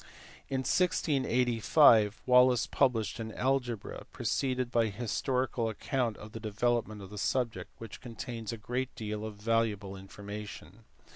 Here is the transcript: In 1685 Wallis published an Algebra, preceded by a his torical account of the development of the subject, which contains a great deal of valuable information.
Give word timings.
In 0.49 0.61
1685 0.61 2.23
Wallis 2.25 2.65
published 2.65 3.19
an 3.19 3.31
Algebra, 3.33 4.05
preceded 4.11 4.71
by 4.71 4.85
a 4.85 4.89
his 4.89 5.11
torical 5.11 5.69
account 5.69 6.17
of 6.17 6.31
the 6.31 6.39
development 6.39 7.03
of 7.03 7.11
the 7.11 7.19
subject, 7.19 7.69
which 7.77 8.01
contains 8.01 8.51
a 8.51 8.57
great 8.57 8.95
deal 8.95 9.23
of 9.23 9.35
valuable 9.35 9.95
information. 9.95 10.85